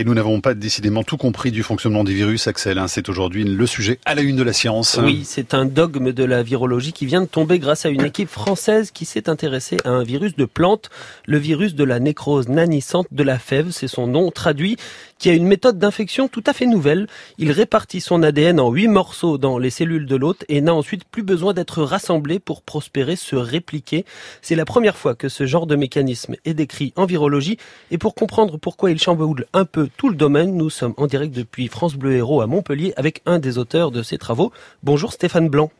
Et 0.00 0.04
nous 0.04 0.14
n'avons 0.14 0.40
pas 0.40 0.54
décidément 0.54 1.02
tout 1.02 1.18
compris 1.18 1.50
du 1.50 1.62
fonctionnement 1.62 2.04
des 2.04 2.14
virus, 2.14 2.46
Axel. 2.46 2.78
Hein. 2.78 2.88
C'est 2.88 3.10
aujourd'hui 3.10 3.44
le 3.44 3.66
sujet 3.66 3.98
à 4.06 4.14
la 4.14 4.22
une 4.22 4.36
de 4.36 4.42
la 4.42 4.54
science. 4.54 4.98
Oui, 5.02 5.24
c'est 5.26 5.52
un 5.52 5.66
dogme 5.66 6.12
de 6.12 6.24
la 6.24 6.42
virologie 6.42 6.94
qui 6.94 7.04
vient 7.04 7.20
de 7.20 7.26
tomber 7.26 7.58
grâce 7.58 7.84
à 7.84 7.90
une 7.90 8.06
équipe 8.06 8.30
française 8.30 8.92
qui 8.92 9.04
s'est 9.04 9.28
intéressée 9.28 9.76
à 9.84 9.90
un 9.90 10.02
virus 10.02 10.36
de 10.36 10.46
plante, 10.46 10.88
le 11.26 11.36
virus 11.36 11.74
de 11.74 11.84
la 11.84 12.00
nécrose 12.00 12.48
nanissante 12.48 13.08
de 13.10 13.22
la 13.22 13.38
fève, 13.38 13.72
c'est 13.72 13.88
son 13.88 14.06
nom 14.06 14.30
traduit 14.30 14.78
qui 15.20 15.28
a 15.28 15.34
une 15.34 15.46
méthode 15.46 15.78
d'infection 15.78 16.28
tout 16.28 16.42
à 16.46 16.54
fait 16.54 16.64
nouvelle. 16.64 17.06
Il 17.36 17.52
répartit 17.52 18.00
son 18.00 18.22
ADN 18.22 18.58
en 18.58 18.70
huit 18.70 18.88
morceaux 18.88 19.36
dans 19.36 19.58
les 19.58 19.68
cellules 19.68 20.06
de 20.06 20.16
l'hôte 20.16 20.46
et 20.48 20.62
n'a 20.62 20.74
ensuite 20.74 21.04
plus 21.04 21.22
besoin 21.22 21.52
d'être 21.52 21.82
rassemblé 21.82 22.38
pour 22.38 22.62
prospérer, 22.62 23.16
se 23.16 23.36
répliquer. 23.36 24.06
C'est 24.40 24.54
la 24.54 24.64
première 24.64 24.96
fois 24.96 25.14
que 25.14 25.28
ce 25.28 25.44
genre 25.44 25.66
de 25.66 25.76
mécanisme 25.76 26.36
est 26.46 26.54
décrit 26.54 26.94
en 26.96 27.04
virologie 27.04 27.58
et 27.90 27.98
pour 27.98 28.14
comprendre 28.14 28.56
pourquoi 28.56 28.90
il 28.90 28.98
chamboule 28.98 29.44
un 29.52 29.66
peu 29.66 29.89
tout 29.96 30.08
le 30.08 30.14
domaine, 30.14 30.56
nous 30.56 30.70
sommes 30.70 30.94
en 30.96 31.06
direct 31.06 31.34
depuis 31.34 31.68
France 31.68 31.94
Bleu 31.94 32.12
Héros 32.12 32.40
à 32.40 32.46
Montpellier 32.46 32.92
avec 32.96 33.22
un 33.26 33.38
des 33.38 33.58
auteurs 33.58 33.90
de 33.90 34.02
ces 34.02 34.18
travaux. 34.18 34.52
Bonjour 34.82 35.12
Stéphane 35.12 35.48
Blanc. 35.48 35.70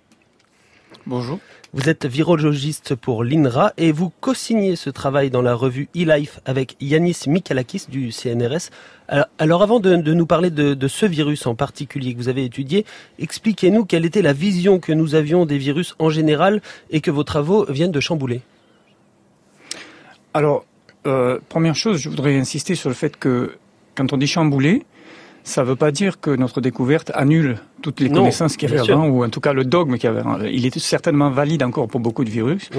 Bonjour. 1.07 1.39
Vous 1.73 1.89
êtes 1.89 2.05
virologiste 2.05 2.97
pour 2.97 3.23
l'INRA 3.23 3.73
et 3.77 3.93
vous 3.93 4.13
co-signez 4.21 4.75
ce 4.75 4.91
travail 4.91 5.31
dans 5.31 5.43
la 5.43 5.55
revue 5.55 5.89
eLife 5.95 6.41
avec 6.45 6.77
Yanis 6.81 7.19
Mikalakis 7.29 7.85
du 7.89 8.11
CNRS. 8.11 8.71
Alors, 9.39 9.63
avant 9.63 9.79
de, 9.79 9.97
nous 9.97 10.27
parler 10.27 10.51
de, 10.51 10.89
ce 10.89 11.07
virus 11.07 11.47
en 11.47 11.55
particulier 11.55 12.13
que 12.13 12.19
vous 12.19 12.29
avez 12.29 12.45
étudié, 12.45 12.85
expliquez-nous 13.19 13.85
quelle 13.85 14.05
était 14.05 14.23
la 14.23 14.33
vision 14.33 14.81
que 14.81 14.93
nous 14.93 15.15
avions 15.15 15.47
des 15.47 15.59
virus 15.59 15.95
en 16.01 16.11
général 16.11 16.61
et 16.91 17.01
que 17.01 17.11
vos 17.11 17.25
travaux 17.25 17.65
viennent 17.67 17.93
de 17.93 18.01
chambouler. 18.01 18.41
Alors, 20.35 20.65
euh, 21.07 21.39
première 21.49 21.77
chose, 21.77 21.99
je 21.99 22.09
voudrais 22.09 22.37
insister 22.37 22.75
sur 22.75 22.89
le 22.89 22.95
fait 22.95 23.17
que 23.17 23.57
quand 24.01 24.15
on 24.15 24.17
dit 24.17 24.27
chambouler, 24.27 24.83
ça 25.45 25.63
ne 25.63 25.67
veut 25.67 25.77
pas 25.77 25.91
dire 25.91 26.21
que 26.21 26.31
notre 26.31 26.63
découverte 26.63 27.11
annule 27.15 27.59
toutes 27.83 28.01
les 28.01 28.09
connaissances 28.09 28.57
qu'il 28.57 28.71
y 28.71 28.73
avait 28.73 28.91
avant, 28.91 29.09
ou 29.09 29.25
en 29.25 29.29
tout 29.29 29.41
cas 29.41 29.53
le 29.53 29.65
dogme 29.65 29.95
qu'il 29.99 30.05
y 30.05 30.07
avait 30.09 30.21
avant. 30.21 30.39
Il 30.41 30.65
est 30.65 30.79
certainement 30.79 31.31
valide 31.31 31.63
encore 31.63 31.87
pour 31.87 32.01
beaucoup 32.01 32.25
de 32.25 32.31
virus. 32.31 32.71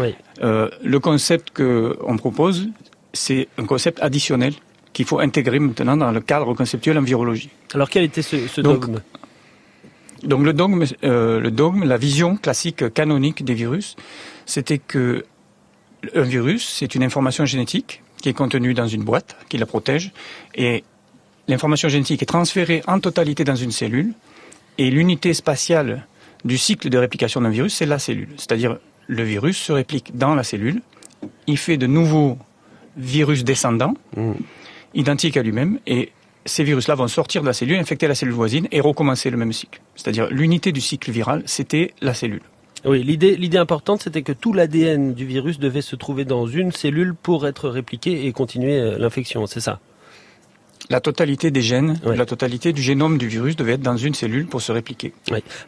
Euh, 0.42 0.70
le 0.84 1.00
concept 1.00 1.52
qu'on 1.56 2.18
propose, 2.18 2.70
c'est 3.14 3.48
un 3.60 3.66
concept 3.66 4.02
additionnel 4.02 4.54
qu'il 4.94 5.06
faut 5.06 5.20
intégrer 5.20 5.60
maintenant 5.60 5.96
dans 5.96 6.12
le 6.12 6.22
cadre 6.22 6.54
conceptuel 6.56 6.98
en 6.98 7.04
virologie. 7.04 7.52
Alors 7.76 7.90
quel 7.90 8.04
était 8.04 8.24
ce, 8.24 8.62
dogme? 8.62 9.00
donc, 10.24 10.44
le 10.44 10.54
dogme, 10.54 10.84
euh, 11.04 11.40
le 11.40 11.52
dogme, 11.52 11.84
la 11.84 11.98
vision 11.98 12.36
classique 12.36 12.92
canonique 12.94 13.46
des 13.46 13.54
virus, 13.54 13.96
c'était 14.46 14.80
que 14.80 15.24
un 16.16 16.24
virus, 16.24 16.68
c'est 16.68 16.96
une 16.96 17.04
information 17.04 17.46
génétique 17.46 18.02
qui 18.22 18.30
est 18.30 18.34
contenue 18.34 18.74
dans 18.74 18.88
une 18.88 19.04
boîte 19.04 19.36
qui 19.50 19.58
la 19.58 19.66
protège, 19.66 20.12
et 20.56 20.84
l'information 21.52 21.90
génétique 21.90 22.22
est 22.24 22.26
transférée 22.26 22.82
en 22.88 23.00
totalité 23.00 23.44
dans 23.44 23.56
une 23.56 23.72
cellule, 23.72 24.14
et 24.78 24.90
l'unité 24.90 25.34
spatiale 25.34 26.08
du 26.44 26.58
cycle 26.58 26.90
de 26.90 26.98
réplication 26.98 27.42
d'un 27.42 27.50
virus, 27.50 27.76
c'est 27.76 27.86
la 27.86 28.00
cellule. 28.00 28.30
C'est-à-dire, 28.38 28.78
le 29.08 29.24
virus 29.24 29.58
se 29.58 29.72
réplique 29.72 30.18
dans 30.18 30.34
la 30.34 30.44
cellule, 30.44 30.82
il 31.48 31.58
fait 31.58 31.78
de 31.78 31.88
nouveaux 31.88 32.38
virus 32.98 33.44
descendants, 33.44 33.94
mmh. 34.18 34.32
identiques 34.96 35.38
à 35.38 35.44
lui-même, 35.44 35.80
et 35.86 36.12
ces 36.46 36.64
virus-là 36.64 36.96
vont 36.96 37.08
sortir 37.08 37.42
de 37.42 37.48
la 37.48 37.54
cellule, 37.54 37.78
infecter 37.78 38.08
la 38.08 38.16
cellule 38.16 38.34
voisine 38.34 38.68
et 38.72 38.80
recommencer 38.80 39.30
le 39.30 39.38
même 39.38 39.54
cycle. 39.54 39.82
C'est-à-dire, 39.96 40.28
l'unité 40.32 40.72
du 40.72 40.82
cycle 40.82 41.12
viral, 41.12 41.44
c'était 41.46 41.94
la 42.02 42.14
cellule. 42.14 42.42
Oui, 42.84 43.04
l'idée, 43.04 43.36
l'idée 43.36 43.60
importante, 43.60 44.02
c'était 44.02 44.24
que 44.24 44.32
tout 44.32 44.54
l'ADN 44.54 45.14
du 45.14 45.26
virus 45.26 45.60
devait 45.60 45.82
se 45.82 45.96
trouver 45.96 46.26
dans 46.26 46.48
une 46.48 46.72
cellule 46.72 47.14
pour 47.14 47.46
être 47.46 47.70
répliqué 47.70 48.26
et 48.26 48.32
continuer 48.32 48.80
euh, 48.80 48.98
l'infection, 48.98 49.46
c'est 49.46 49.60
ça? 49.60 49.80
La 50.92 51.00
totalité 51.00 51.52
des 51.52 51.62
gènes, 51.62 52.00
la 52.04 52.26
totalité 52.26 52.74
du 52.74 52.82
génome 52.82 53.18
du 53.18 53.30
virus 53.30 53.56
devait 53.56 53.74
être 53.74 53.82
dans 53.82 53.96
une 53.96 54.14
cellule 54.14 54.46
pour 54.46 54.62
se 54.62 54.74
répliquer. 54.74 55.14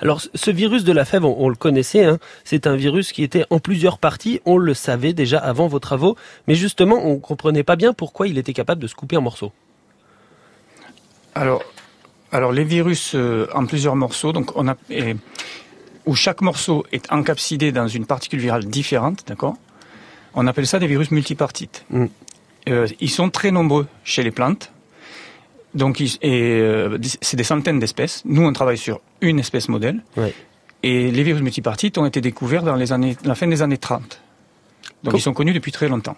Alors 0.02 0.22
ce 0.22 0.52
virus 0.52 0.84
de 0.84 0.92
la 0.92 1.06
fève, 1.06 1.24
on, 1.24 1.48
le 1.48 1.56
connaissait, 1.56 2.04
hein. 2.04 2.20
c'est 2.44 2.68
un 2.68 2.76
virus 2.76 3.14
qui 3.14 3.24
était 3.24 3.46
en 3.50 3.60
plusieurs 3.60 4.00
parties, 4.00 4.42
on 4.46 4.58
le 4.58 4.74
savait 4.74 5.14
déjà 5.14 5.40
avant 5.40 5.68
vos 5.68 5.80
travaux, 5.80 6.18
mais 6.48 6.56
justement 6.56 7.00
on 7.06 7.14
ne 7.14 7.20
comprenait 7.20 7.64
pas 7.64 7.78
bien 7.78 7.94
pourquoi 7.94 8.28
il 8.28 8.38
était 8.38 8.52
capable 8.52 8.82
de 8.82 8.88
se 8.88 8.96
couper 8.96 9.16
en 9.16 9.22
morceaux. 9.22 9.54
Alors, 11.36 11.64
alors 12.34 12.52
les 12.52 12.66
virus 12.66 13.14
euh, 13.16 13.48
en 13.56 13.66
plusieurs 13.66 13.96
morceaux, 13.96 14.34
donc 14.34 14.52
on 14.58 14.68
a, 14.68 14.76
où 16.06 16.16
chaque 16.16 16.42
morceau 16.42 16.86
est 16.92 17.10
encapsidé 17.14 17.72
dans 17.72 17.88
une 17.88 18.06
particule 18.06 18.40
virale 18.40 18.66
différente, 18.66 19.24
d'accord? 19.26 19.56
On 20.36 20.48
appelle 20.48 20.68
ça 20.68 20.80
des 20.80 20.88
virus 20.88 21.12
multipartites. 21.12 21.86
Mm. 21.90 22.06
Euh, 22.68 22.88
ils 23.00 23.10
sont 23.10 23.30
très 23.30 23.52
nombreux 23.52 23.88
chez 24.04 24.22
les 24.22 24.32
plantes. 24.32 24.73
Donc, 25.76 26.04
euh, 26.24 26.98
c'est 27.22 27.38
des 27.38 27.44
centaines 27.44 27.80
d'espèces. 27.80 28.22
Nous, 28.26 28.44
on 28.44 28.54
travaille 28.54 28.78
sur 28.78 29.02
une 29.22 29.40
espèce 29.40 29.70
modèle. 29.70 30.04
Et 30.84 31.12
les 31.12 31.24
virus 31.24 31.42
multipartites 31.42 31.98
ont 31.98 32.06
été 32.06 32.20
découverts 32.22 32.64
dans 32.64 32.76
les 32.76 32.92
années, 32.92 33.16
la 33.24 33.36
fin 33.36 33.48
des 33.48 33.62
années 33.62 33.78
30. 33.78 34.22
Donc, 35.04 35.14
ils 35.16 35.22
sont 35.22 35.34
connus 35.34 35.54
depuis 35.54 35.72
très 35.72 35.88
longtemps. 35.88 36.18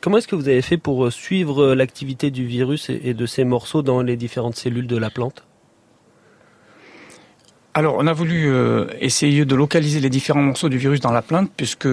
Comment 0.00 0.18
est-ce 0.18 0.28
que 0.28 0.36
vous 0.36 0.48
avez 0.48 0.62
fait 0.62 0.78
pour 0.78 1.06
euh, 1.06 1.10
suivre 1.10 1.62
euh, 1.62 1.74
l'activité 1.74 2.30
du 2.30 2.46
virus 2.46 2.88
et 2.88 3.14
de 3.14 3.26
ces 3.26 3.44
morceaux 3.44 3.82
dans 3.82 4.00
les 4.00 4.16
différentes 4.16 4.56
cellules 4.56 4.86
de 4.86 4.96
la 4.96 5.10
plante? 5.10 5.44
Alors, 7.74 7.96
on 7.98 8.06
a 8.06 8.12
voulu 8.12 8.50
essayer 8.98 9.44
de 9.44 9.54
localiser 9.54 10.00
les 10.00 10.10
différents 10.10 10.42
morceaux 10.42 10.68
du 10.68 10.78
virus 10.78 10.98
dans 10.98 11.12
la 11.12 11.22
plante, 11.22 11.48
puisque 11.56 11.86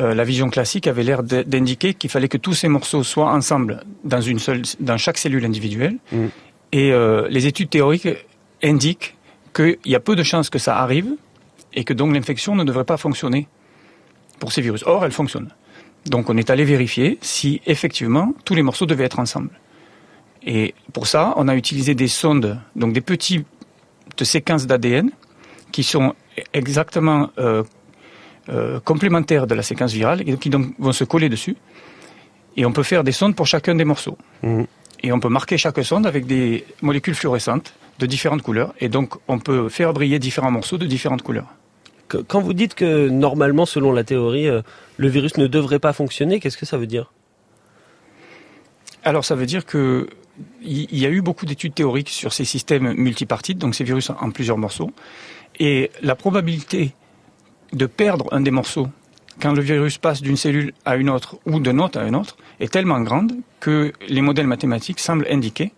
euh, 0.00 0.14
la 0.14 0.24
vision 0.24 0.48
classique 0.48 0.86
avait 0.86 1.02
l'air 1.02 1.22
d'indiquer 1.22 1.94
qu'il 1.94 2.10
fallait 2.10 2.28
que 2.28 2.38
tous 2.38 2.54
ces 2.54 2.68
morceaux 2.68 3.02
soient 3.02 3.30
ensemble 3.30 3.84
dans 4.04 4.20
une 4.20 4.38
seule, 4.38 4.62
dans 4.80 4.96
chaque 4.96 5.18
cellule 5.18 5.44
individuelle. 5.44 5.96
Mm. 6.12 6.26
Et 6.72 6.92
euh, 6.92 7.26
les 7.28 7.46
études 7.46 7.68
théoriques 7.68 8.08
indiquent 8.62 9.16
qu'il 9.54 9.78
y 9.84 9.94
a 9.94 10.00
peu 10.00 10.16
de 10.16 10.22
chances 10.22 10.48
que 10.48 10.58
ça 10.58 10.78
arrive 10.78 11.14
et 11.74 11.84
que 11.84 11.92
donc 11.92 12.14
l'infection 12.14 12.54
ne 12.54 12.64
devrait 12.64 12.84
pas 12.84 12.96
fonctionner 12.96 13.48
pour 14.38 14.52
ces 14.52 14.62
virus. 14.62 14.82
Or, 14.86 15.04
elle 15.04 15.12
fonctionne. 15.12 15.50
Donc, 16.06 16.30
on 16.30 16.36
est 16.36 16.50
allé 16.50 16.64
vérifier 16.64 17.18
si 17.20 17.60
effectivement 17.66 18.34
tous 18.44 18.54
les 18.54 18.62
morceaux 18.62 18.86
devaient 18.86 19.04
être 19.04 19.20
ensemble. 19.20 19.50
Et 20.44 20.74
pour 20.92 21.06
ça, 21.06 21.34
on 21.36 21.46
a 21.48 21.54
utilisé 21.54 21.94
des 21.94 22.08
sondes, 22.08 22.58
donc 22.74 22.92
des 22.92 23.00
petites 23.00 23.46
séquences 24.20 24.66
d'ADN 24.66 25.10
qui 25.70 25.84
sont 25.84 26.14
exactement 26.52 27.30
euh, 27.38 27.62
euh, 28.48 28.80
complémentaires 28.80 29.46
de 29.46 29.54
la 29.54 29.62
séquence 29.62 29.92
virale 29.92 30.24
qui 30.38 30.50
donc 30.50 30.74
vont 30.78 30.92
se 30.92 31.04
coller 31.04 31.28
dessus. 31.28 31.56
Et 32.56 32.66
on 32.66 32.72
peut 32.72 32.82
faire 32.82 33.04
des 33.04 33.12
sondes 33.12 33.34
pour 33.34 33.46
chacun 33.46 33.74
des 33.74 33.84
morceaux. 33.84 34.18
Mhm. 34.42 34.66
Et 35.04 35.12
on 35.12 35.20
peut 35.20 35.28
marquer 35.28 35.58
chaque 35.58 35.82
sonde 35.84 36.06
avec 36.06 36.26
des 36.26 36.64
molécules 36.80 37.14
fluorescentes 37.14 37.74
de 37.98 38.06
différentes 38.06 38.42
couleurs. 38.42 38.72
Et 38.80 38.88
donc 38.88 39.14
on 39.28 39.38
peut 39.38 39.68
faire 39.68 39.92
briller 39.92 40.18
différents 40.18 40.50
morceaux 40.50 40.78
de 40.78 40.86
différentes 40.86 41.22
couleurs. 41.22 41.48
Quand 42.28 42.40
vous 42.40 42.52
dites 42.52 42.74
que 42.74 43.08
normalement, 43.08 43.64
selon 43.64 43.90
la 43.92 44.04
théorie, 44.04 44.46
euh, 44.46 44.60
le 44.98 45.08
virus 45.08 45.38
ne 45.38 45.46
devrait 45.46 45.78
pas 45.78 45.94
fonctionner, 45.94 46.40
qu'est-ce 46.40 46.58
que 46.58 46.66
ça 46.66 46.76
veut 46.76 46.86
dire? 46.86 47.10
Alors 49.02 49.24
ça 49.24 49.34
veut 49.34 49.46
dire 49.46 49.64
que 49.64 50.08
il 50.62 50.98
y 50.98 51.06
a 51.06 51.10
eu 51.10 51.20
beaucoup 51.20 51.46
d'études 51.46 51.74
théoriques 51.74 52.08
sur 52.08 52.32
ces 52.32 52.44
systèmes 52.44 52.94
multipartites, 52.94 53.58
donc 53.58 53.74
ces 53.74 53.84
virus 53.84 54.10
en 54.10 54.30
plusieurs 54.30 54.58
morceaux. 54.58 54.90
Et 55.58 55.90
la 56.02 56.14
probabilité 56.14 56.94
de 57.72 57.86
perdre 57.86 58.28
un 58.32 58.40
des 58.40 58.50
morceaux 58.50 58.88
quand 59.40 59.52
le 59.52 59.62
virus 59.62 59.98
passe 59.98 60.22
d'une 60.22 60.36
cellule 60.36 60.72
à 60.84 60.96
une 60.96 61.10
autre 61.10 61.36
ou 61.46 61.58
d'un 61.58 61.78
autre 61.78 61.98
à 61.98 62.04
une 62.04 62.16
autre 62.16 62.36
est 62.60 62.72
tellement 62.72 63.00
grande 63.00 63.32
que 63.60 63.92
les 64.08 64.20
modèles 64.20 64.46
mathématiques 64.46 65.00
semblent 65.00 65.26
indiquer 65.30 65.72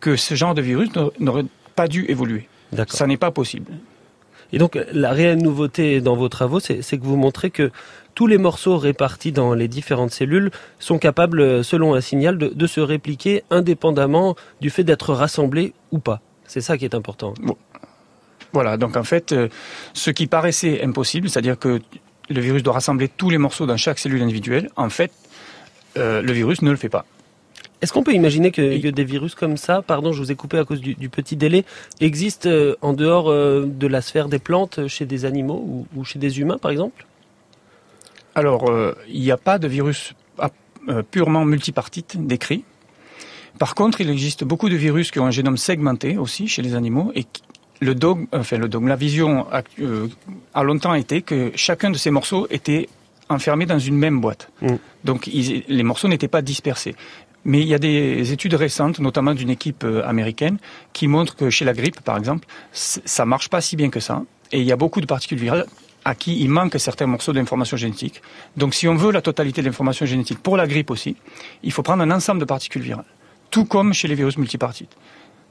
que 0.00 0.16
ce 0.16 0.34
genre 0.34 0.54
de 0.54 0.62
virus 0.62 0.90
n'aurait 1.18 1.44
pas 1.74 1.88
dû 1.88 2.04
évoluer. 2.08 2.48
Ça 2.88 3.06
n'est 3.06 3.16
pas 3.16 3.30
possible. 3.30 3.72
Et 4.52 4.58
donc 4.58 4.78
la 4.92 5.10
réelle 5.10 5.42
nouveauté 5.42 6.00
dans 6.00 6.16
vos 6.16 6.28
travaux, 6.28 6.60
c'est 6.60 6.80
que 6.80 7.04
vous 7.04 7.16
montrez 7.16 7.50
que 7.50 7.70
tous 8.14 8.26
les 8.26 8.38
morceaux 8.38 8.76
répartis 8.76 9.32
dans 9.32 9.54
les 9.54 9.68
différentes 9.68 10.10
cellules 10.10 10.50
sont 10.78 10.98
capables, 10.98 11.64
selon 11.64 11.94
un 11.94 12.00
signal, 12.00 12.36
de, 12.36 12.66
se 12.66 12.80
répliquer 12.80 13.44
indépendamment 13.50 14.36
du 14.60 14.70
fait 14.70 14.84
d'être 14.84 15.14
rassemblés 15.14 15.72
ou 15.92 16.00
pas. 16.00 16.20
C'est 16.44 16.60
ça 16.60 16.76
qui 16.76 16.84
est 16.84 16.94
important. 16.94 17.34
Voilà, 18.52 18.76
donc 18.76 18.96
en 18.96 19.04
fait, 19.04 19.32
euh, 19.32 19.48
ce 19.94 20.10
qui 20.10 20.26
paraissait 20.26 20.82
impossible, 20.82 21.28
c'est-à-dire 21.28 21.58
que 21.58 21.80
le 22.28 22.40
virus 22.40 22.62
doit 22.62 22.74
rassembler 22.74 23.08
tous 23.08 23.30
les 23.30 23.38
morceaux 23.38 23.66
dans 23.66 23.76
chaque 23.76 23.98
cellule 23.98 24.22
individuelle, 24.22 24.70
en 24.76 24.90
fait, 24.90 25.12
euh, 25.96 26.22
le 26.22 26.32
virus 26.32 26.62
ne 26.62 26.70
le 26.70 26.76
fait 26.76 26.88
pas. 26.88 27.04
Est-ce 27.80 27.92
qu'on 27.92 28.02
peut 28.02 28.12
imaginer 28.12 28.50
que, 28.50 28.90
des 28.90 29.04
virus 29.04 29.34
comme 29.34 29.56
ça, 29.56 29.82
pardon, 29.82 30.12
je 30.12 30.20
vous 30.20 30.30
ai 30.30 30.34
coupé 30.34 30.58
à 30.58 30.64
cause 30.64 30.80
du, 30.80 31.08
petit 31.08 31.36
délai, 31.36 31.64
existent 32.00 32.48
euh, 32.48 32.76
en 32.82 32.92
dehors 32.92 33.30
de 33.32 33.86
la 33.86 34.02
sphère 34.02 34.28
des 34.28 34.38
plantes, 34.38 34.86
chez 34.86 35.06
des 35.06 35.24
animaux 35.24 35.86
ou, 35.96 36.04
chez 36.04 36.18
des 36.18 36.40
humains, 36.40 36.58
par 36.58 36.70
exemple? 36.70 37.06
Alors, 38.34 38.70
il 39.08 39.20
n'y 39.20 39.30
a 39.30 39.36
pas 39.36 39.58
de 39.58 39.66
virus 39.66 40.14
ah, 40.38 40.50
purement 41.10 41.44
multipartite 41.44 42.16
décrit. 42.26 42.64
Par 43.58 43.74
contre, 43.74 44.00
il 44.00 44.10
existe 44.10 44.44
beaucoup 44.44 44.68
de 44.68 44.76
virus 44.76 45.10
qui 45.10 45.18
ont 45.18 45.26
un 45.26 45.30
génome 45.30 45.56
segmenté 45.56 46.16
aussi 46.16 46.48
chez 46.48 46.62
les 46.62 46.74
animaux 46.74 47.12
et 47.14 47.26
le 47.80 47.94
dogme, 47.94 48.26
enfin 48.32 48.58
le 48.58 48.68
dogme, 48.68 48.88
la 48.88 48.96
vision 48.96 49.46
euh, 49.80 50.06
a 50.54 50.62
longtemps 50.62 50.94
été 50.94 51.22
que 51.22 51.50
chacun 51.54 51.90
de 51.90 51.96
ces 51.96 52.10
morceaux 52.10 52.46
était 52.50 52.88
enfermé 53.28 53.66
dans 53.66 53.78
une 53.78 53.96
même 53.96 54.20
boîte. 54.20 54.50
Mm. 54.60 54.76
Donc 55.04 55.26
les 55.26 55.82
morceaux 55.82 56.08
n'étaient 56.08 56.28
pas 56.28 56.42
dispersés. 56.42 56.94
Mais 57.44 57.60
il 57.62 57.68
y 57.68 57.74
a 57.74 57.78
des 57.78 58.32
études 58.32 58.52
récentes, 58.52 58.98
notamment 58.98 59.32
d'une 59.32 59.48
équipe 59.48 59.84
euh, 59.84 60.06
américaine, 60.06 60.58
qui 60.92 61.08
montrent 61.08 61.36
que 61.36 61.48
chez 61.48 61.64
la 61.64 61.72
grippe, 61.72 62.00
par 62.02 62.18
exemple, 62.18 62.46
ça 62.72 63.24
marche 63.24 63.48
pas 63.48 63.62
si 63.62 63.76
bien 63.76 63.88
que 63.88 64.00
ça. 64.00 64.22
Et 64.52 64.60
il 64.60 64.66
y 64.66 64.72
a 64.72 64.76
beaucoup 64.76 65.00
de 65.00 65.06
particules 65.06 65.38
virales 65.38 65.64
à 66.04 66.14
qui 66.14 66.40
il 66.40 66.50
manque 66.50 66.78
certains 66.78 67.06
morceaux 67.06 67.32
d'information 67.32 67.76
génétique. 67.76 68.22
Donc 68.56 68.74
si 68.74 68.88
on 68.88 68.94
veut 68.94 69.12
la 69.12 69.22
totalité 69.22 69.62
de 69.62 69.66
l'information 69.66 70.06
génétique 70.06 70.38
pour 70.38 70.56
la 70.56 70.66
grippe 70.66 70.90
aussi, 70.90 71.16
il 71.62 71.72
faut 71.72 71.82
prendre 71.82 72.02
un 72.02 72.10
ensemble 72.10 72.40
de 72.40 72.44
particules 72.44 72.82
virales. 72.82 73.04
Tout 73.50 73.64
comme 73.64 73.92
chez 73.92 74.08
les 74.08 74.14
virus 74.14 74.36
multipartites. 74.36 74.96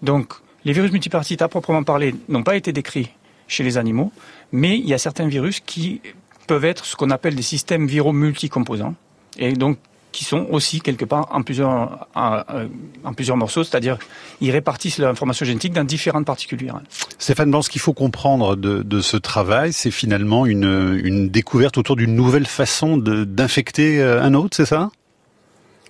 Donc 0.01 0.33
les 0.65 0.73
virus 0.73 0.91
multipartites, 0.91 1.41
à 1.41 1.47
proprement 1.47 1.83
parler, 1.83 2.15
n'ont 2.27 2.43
pas 2.43 2.55
été 2.55 2.71
décrits 2.73 3.09
chez 3.47 3.63
les 3.63 3.77
animaux, 3.77 4.11
mais 4.51 4.77
il 4.77 4.87
y 4.87 4.93
a 4.93 4.97
certains 4.97 5.27
virus 5.27 5.59
qui 5.59 6.01
peuvent 6.47 6.65
être 6.65 6.85
ce 6.85 6.95
qu'on 6.95 7.11
appelle 7.11 7.35
des 7.35 7.41
systèmes 7.41 7.87
viraux 7.87 8.13
multicomposants. 8.13 8.95
Et 9.37 9.53
donc 9.53 9.77
qui 10.11 10.23
sont 10.23 10.47
aussi 10.49 10.81
quelque 10.81 11.05
part 11.05 11.27
en 11.31 11.43
plusieurs, 11.43 12.07
en, 12.15 13.13
plusieurs 13.15 13.37
morceaux, 13.37 13.63
c'est-à-dire 13.63 13.99
ils 14.41 14.51
répartissent 14.51 14.97
l'information 14.97 15.45
génétique 15.45 15.73
dans 15.73 15.83
différentes 15.83 16.25
particules 16.25 16.59
virales. 16.59 16.83
Stéphane 17.19 17.51
Blanc, 17.51 17.61
ce 17.61 17.69
qu'il 17.69 17.81
faut 17.81 17.93
comprendre 17.93 18.55
de, 18.55 18.81
de 18.81 19.01
ce 19.01 19.17
travail, 19.17 19.71
c'est 19.71 19.91
finalement 19.91 20.45
une, 20.45 20.99
une 21.03 21.29
découverte 21.29 21.77
autour 21.77 21.95
d'une 21.95 22.15
nouvelle 22.15 22.47
façon 22.47 22.97
d'infecter 22.97 24.01
euh, 24.01 24.21
un 24.21 24.33
autre, 24.33 24.57
c'est 24.57 24.65
ça? 24.65 24.89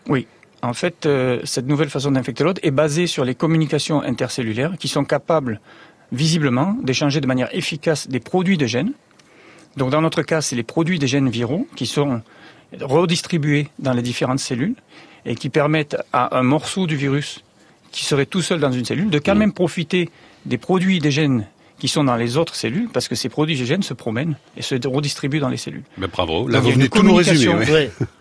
Oui. 0.08 0.28
En 0.62 0.74
fait, 0.74 1.06
euh, 1.06 1.40
cette 1.46 1.68
nouvelle 1.68 1.90
façon 1.90 2.12
d'infecter 2.12 2.44
l'autre 2.44 2.60
est 2.64 2.72
basée 2.72 3.08
sur 3.08 3.24
les 3.24 3.36
communications 3.36 4.02
intercellulaires 4.02 4.74
qui 4.78 4.88
sont 4.88 5.06
capables, 5.06 5.62
visiblement, 6.12 6.76
d'échanger 6.84 7.22
de 7.22 7.28
manière 7.28 7.54
efficace 7.56 8.10
des 8.10 8.20
produits 8.20 8.58
de 8.58 8.66
gènes. 8.66 8.92
Donc 9.78 9.90
dans 9.92 10.02
notre 10.02 10.22
cas, 10.22 10.42
c'est 10.42 10.56
les 10.56 10.64
produits 10.64 11.00
des 11.00 11.08
gènes 11.08 11.30
viraux 11.30 11.68
qui 11.76 11.86
sont 11.86 12.22
redistribués 12.82 13.70
dans 13.80 13.94
les 13.94 14.02
différentes 14.02 14.40
cellules 14.40 14.76
et 15.26 15.36
qui 15.36 15.50
permettent 15.50 15.98
à 16.12 16.38
un 16.38 16.44
morceau 16.44 16.88
du 16.88 16.96
virus 16.96 17.44
qui 17.92 18.06
serait 18.06 18.26
tout 18.26 18.42
seul 18.42 18.60
dans 18.60 18.72
une 18.72 18.86
cellule 18.86 19.10
de 19.10 19.20
quand 19.20 19.36
même 19.36 19.54
profiter 19.54 20.10
des 20.46 20.58
produits 20.58 21.00
des 21.00 21.12
gènes 21.12 21.48
qui 21.80 21.88
sont 21.88 22.04
dans 22.04 22.18
les 22.18 22.36
autres 22.36 22.56
cellules, 22.56 22.90
parce 22.92 23.08
que 23.08 23.16
ces 23.16 23.30
produits 23.30 23.58
des 23.58 23.66
gènes 23.66 23.84
se 23.84 23.94
promènent 23.94 24.36
et 24.58 24.62
se 24.62 24.76
redistribuent 24.86 25.40
dans 25.40 25.48
les 25.48 25.58
cellules. 25.58 25.84
Ben 25.98 26.10
bravo, 26.12 26.48
là 26.48 26.60
vous 26.60 26.72
venez 26.72 26.90
tout 26.90 27.04
nous 27.04 27.16
résumer. 27.16 27.90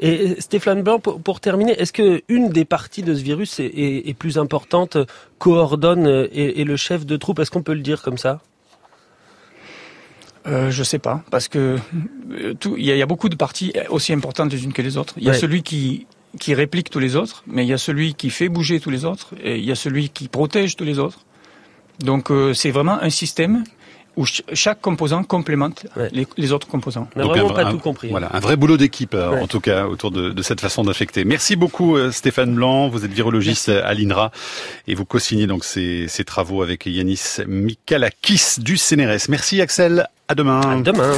Et 0.00 0.40
Stéphane 0.40 0.82
Blanc, 0.82 0.98
pour, 0.98 1.40
terminer, 1.40 1.72
est-ce 1.72 1.92
que 1.92 2.22
une 2.28 2.50
des 2.50 2.64
parties 2.64 3.02
de 3.02 3.14
ce 3.14 3.22
virus 3.22 3.60
est, 3.60 4.18
plus 4.18 4.38
importante, 4.38 4.98
coordonne 5.38 6.28
et, 6.32 6.60
et, 6.60 6.64
le 6.64 6.76
chef 6.76 7.06
de 7.06 7.16
troupe 7.16 7.38
Est-ce 7.38 7.50
qu'on 7.50 7.62
peut 7.62 7.74
le 7.74 7.80
dire 7.80 8.02
comme 8.02 8.18
ça? 8.18 8.40
Euh, 10.46 10.70
je 10.70 10.82
sais 10.84 11.00
pas, 11.00 11.24
parce 11.30 11.48
que 11.48 11.76
euh, 12.30 12.54
il 12.76 12.84
y, 12.84 13.02
a 13.02 13.06
beaucoup 13.06 13.28
de 13.28 13.34
parties 13.34 13.72
aussi 13.88 14.12
importantes 14.12 14.52
les 14.52 14.62
unes 14.64 14.72
que 14.72 14.82
les 14.82 14.96
autres. 14.96 15.14
Il 15.16 15.24
y 15.24 15.30
a 15.30 15.34
celui 15.34 15.62
qui 15.62 16.06
qui 16.38 16.54
réplique 16.54 16.90
tous 16.90 16.98
les 16.98 17.16
autres, 17.16 17.42
mais 17.46 17.64
il 17.64 17.68
y 17.68 17.72
a 17.72 17.78
celui 17.78 18.14
qui 18.14 18.28
fait 18.28 18.50
bouger 18.50 18.78
tous 18.78 18.90
les 18.90 19.06
autres, 19.06 19.34
et 19.42 19.56
il 19.56 19.64
y 19.64 19.72
a 19.72 19.74
celui 19.74 20.10
qui 20.10 20.28
protège 20.28 20.76
tous 20.76 20.84
les 20.84 20.98
autres. 20.98 21.20
Donc 22.00 22.30
euh, 22.30 22.52
c'est 22.52 22.70
vraiment 22.70 23.00
un 23.00 23.10
système 23.10 23.64
où 24.16 24.24
chaque 24.52 24.80
composant 24.80 25.22
complémente 25.22 25.86
les, 26.12 26.52
autres 26.52 26.66
composants. 26.66 27.08
On 27.16 27.20
n'a 27.20 27.26
vraiment 27.26 27.50
pas 27.50 27.70
tout 27.70 27.78
compris. 27.78 28.08
Voilà, 28.08 28.30
un 28.32 28.40
vrai 28.40 28.56
boulot 28.56 28.76
d'équipe, 28.76 29.14
euh, 29.14 29.40
en 29.40 29.46
tout 29.46 29.60
cas, 29.60 29.86
autour 29.86 30.10
de, 30.10 30.30
de 30.30 30.42
cette 30.42 30.60
façon 30.60 30.84
d'infecter. 30.84 31.24
Merci 31.24 31.56
beaucoup, 31.56 31.96
euh, 31.96 32.10
Stéphane 32.10 32.54
Blanc. 32.54 32.88
Vous 32.88 33.04
êtes 33.04 33.12
virologiste 33.12 33.68
à 33.68 33.92
l'INRA 33.94 34.30
et 34.86 34.94
vous 34.94 35.04
co-signez 35.04 35.46
donc 35.46 35.64
ces, 35.64 36.08
ces, 36.08 36.24
travaux 36.24 36.62
avec 36.62 36.86
Yanis 36.86 37.38
Mikalakis 37.46 38.56
du 38.58 38.76
CNRS. 38.76 39.28
Merci, 39.28 39.60
Axel. 39.60 40.08
À 40.28 40.34
demain. 40.34 40.60
À 40.60 40.76
demain. 40.80 41.12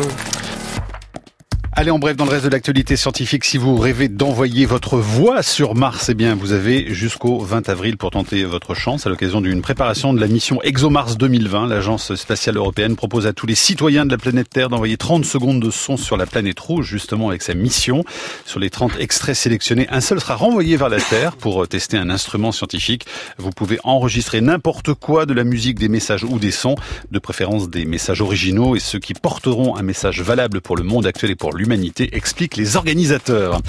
Allez, 1.81 1.93
en 1.93 2.01
bref, 2.01 2.17
dans 2.17 2.25
le 2.25 2.33
reste 2.33 2.45
de 2.45 2.51
l'actualité 2.51 2.97
scientifique, 2.97 3.45
si 3.45 3.57
vous 3.57 3.77
rêvez 3.77 4.09
d'envoyer 4.09 4.67
votre 4.67 4.97
voix 4.97 5.45
sur 5.45 5.77
Mars, 5.77 6.09
eh 6.09 6.15
bien, 6.15 6.35
vous 6.35 6.51
avez 6.51 6.93
jusqu'au 6.93 7.39
20 7.39 7.69
avril 7.69 7.97
pour 7.97 8.11
tenter 8.11 8.43
votre 8.43 8.75
chance 8.75 9.07
à 9.07 9.11
l'occasion 9.11 9.41
d'une 9.41 9.63
préparation 9.63 10.13
de 10.13 10.21
la 10.21 10.27
mission 10.27 10.61
ExoMars 10.65 11.15
2020. 11.15 11.69
L'agence 11.69 12.17
spatiale 12.17 12.57
européenne 12.57 12.97
propose 12.97 13.29
à 13.29 13.33
tous 13.33 13.47
les 13.47 13.55
citoyens 13.55 14.07
de 14.07 14.11
la 14.11 14.19
planète 14.19 14.51
Terre 14.51 14.71
d'envoyer 14.71 14.97
30 14.97 15.25
secondes 15.25 15.61
de 15.61 15.71
son 15.71 15.97
sur 15.97 16.17
la 16.17 16.27
planète 16.27 16.59
rouge, 16.59 16.89
justement 16.89 17.29
avec 17.29 17.43
sa 17.43 17.55
mission. 17.55 18.03
Sur 18.45 18.59
les 18.59 18.71
30 18.71 18.99
extraits 18.99 19.37
sélectionnés, 19.37 19.87
un 19.89 20.01
seul 20.01 20.19
sera 20.19 20.35
renvoyé 20.35 20.77
vers 20.77 20.89
la 20.89 20.99
Terre 20.99 21.37
pour 21.37 21.69
tester 21.69 21.97
un 21.97 22.11
instrument 22.11 22.51
scientifique. 22.51 23.07
Vous 23.39 23.51
pouvez 23.51 23.79
enregistrer 23.85 24.41
n'importe 24.41 24.95
quoi, 24.95 25.27
de 25.27 25.33
la 25.33 25.45
musique, 25.45 25.79
des 25.79 25.89
messages 25.89 26.25
ou 26.25 26.41
des 26.41 26.51
sons, 26.51 26.75
de 27.13 27.21
préférence 27.21 27.71
des 27.71 27.85
messages 27.85 28.21
originaux 28.21 28.75
et 28.75 28.81
ceux 28.81 28.99
qui 28.99 29.15
porteront 29.15 29.77
un 29.77 29.83
message 29.83 30.23
valable 30.23 30.61
pour 30.61 30.77
le 30.77 30.83
monde 30.83 31.07
actuel 31.07 31.31
et 31.31 31.37
pour 31.37 31.55
lui 31.55 31.68
l'humanité, 31.69 32.09
expliquent 32.17 32.57
les 32.57 32.77
organisateurs. 32.77 33.61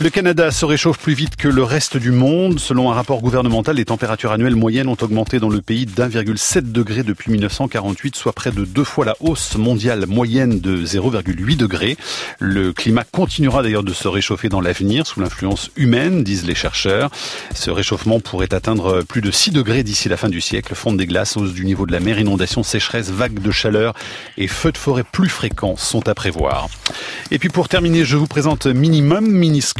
Le 0.00 0.10
Canada 0.10 0.50
se 0.50 0.64
réchauffe 0.64 0.98
plus 0.98 1.14
vite 1.14 1.36
que 1.36 1.48
le 1.48 1.62
reste 1.62 1.96
du 1.96 2.10
monde. 2.10 2.58
Selon 2.58 2.90
un 2.90 2.94
rapport 2.94 3.20
gouvernemental, 3.20 3.76
les 3.76 3.84
températures 3.84 4.32
annuelles 4.32 4.56
moyennes 4.56 4.88
ont 4.88 4.96
augmenté 5.00 5.38
dans 5.38 5.48
le 5.48 5.60
pays 5.60 5.86
d'1,7 5.86 6.72
degré 6.72 7.02
depuis 7.02 7.30
1948, 7.30 8.16
soit 8.16 8.32
près 8.32 8.50
de 8.50 8.64
deux 8.64 8.84
fois 8.84 9.04
la 9.04 9.14
hausse 9.20 9.56
mondiale 9.56 10.06
moyenne 10.06 10.60
de 10.60 10.84
0,8 10.84 11.56
degré. 11.56 11.96
Le 12.40 12.72
climat 12.72 13.04
continuera 13.04 13.62
d'ailleurs 13.62 13.84
de 13.84 13.92
se 13.92 14.08
réchauffer 14.08 14.48
dans 14.48 14.60
l'avenir 14.60 15.06
sous 15.06 15.20
l'influence 15.20 15.70
humaine, 15.76 16.24
disent 16.24 16.46
les 16.46 16.54
chercheurs. 16.54 17.10
Ce 17.54 17.70
réchauffement 17.70 18.18
pourrait 18.18 18.54
atteindre 18.54 19.02
plus 19.02 19.20
de 19.20 19.30
6 19.30 19.50
degrés 19.52 19.82
d'ici 19.82 20.08
la 20.08 20.16
fin 20.16 20.28
du 20.28 20.40
siècle. 20.40 20.74
Fonte 20.74 20.96
des 20.96 21.06
glaces, 21.06 21.36
hausse 21.36 21.52
du 21.52 21.64
niveau 21.64 21.86
de 21.86 21.92
la 21.92 22.00
mer, 22.00 22.18
inondations, 22.18 22.62
sécheresse, 22.62 23.10
vagues 23.10 23.40
de 23.40 23.50
chaleur 23.50 23.94
et 24.36 24.48
feux 24.48 24.72
de 24.72 24.78
forêt 24.78 25.04
plus 25.04 25.28
fréquents 25.28 25.76
sont 25.76 26.08
à 26.08 26.14
prévoir. 26.14 26.68
Et 27.30 27.38
puis 27.38 27.50
pour 27.50 27.68
terminer, 27.68 28.04
je 28.04 28.16
vous 28.16 28.26
présente 28.26 28.66
Minimum, 28.66 29.26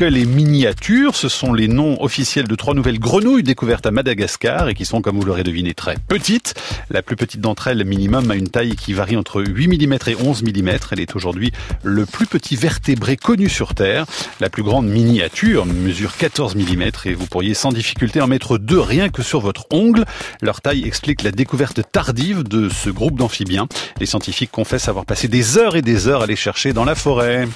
Miniscule 0.02 0.16
et 0.16 0.26
Miniature. 0.26 1.14
Ce 1.14 1.28
sont 1.28 1.52
les 1.52 1.68
noms 1.68 2.02
officiels 2.02 2.48
de 2.48 2.54
trois 2.56 2.74
nouvelles 2.74 2.98
grenouilles 2.98 3.44
découvertes 3.44 3.86
à 3.86 3.92
Madagascar 3.92 4.68
et 4.68 4.74
qui 4.74 4.84
sont, 4.84 5.00
comme 5.00 5.16
vous 5.16 5.24
l'aurez 5.24 5.44
deviné, 5.44 5.74
très 5.74 5.96
petites. 6.08 6.54
La 6.90 7.02
plus 7.02 7.14
petite 7.14 7.40
d'entre 7.40 7.68
elles, 7.68 7.84
Minimum, 7.84 8.28
a 8.30 8.34
une 8.34 8.48
taille 8.48 8.74
qui 8.74 8.94
varie 8.94 9.16
entre 9.16 9.44
8 9.44 9.68
mm 9.68 9.98
et 10.08 10.16
11 10.16 10.42
mm. 10.42 10.70
Elle 10.90 11.00
est 11.00 11.14
aujourd'hui 11.14 11.52
le 11.84 12.04
plus 12.04 12.26
petit 12.26 12.56
vertébré 12.56 13.16
connu 13.16 13.48
sur 13.48 13.74
Terre. 13.74 14.06
La 14.40 14.50
plus 14.50 14.64
grande 14.64 14.88
miniature 14.88 15.66
mesure 15.66 16.16
14 16.16 16.56
mm 16.56 16.82
et 17.04 17.14
vous 17.14 17.26
pourriez 17.26 17.54
sans 17.54 17.70
difficulté 17.70 18.20
en 18.20 18.26
mettre 18.26 18.58
deux 18.58 18.80
rien 18.80 19.08
que 19.08 19.22
sur 19.22 19.40
votre 19.40 19.66
ongle. 19.70 20.04
Leur 20.40 20.60
taille 20.60 20.84
explique 20.84 21.22
la 21.22 21.30
découverte 21.30 21.80
tardive 21.92 22.42
de 22.42 22.68
ce 22.68 22.90
groupe 22.90 23.18
d'amphibiens. 23.18 23.68
Les 24.00 24.06
scientifiques 24.06 24.50
confessent 24.50 24.88
avoir 24.88 25.06
passé 25.06 25.28
des 25.28 25.58
heures 25.58 25.76
et 25.76 25.82
des 25.82 26.08
heures 26.08 26.22
à 26.22 26.26
les 26.26 26.36
chercher 26.36 26.72
dans 26.72 26.84
la 26.84 26.96
forêt. 26.96 27.46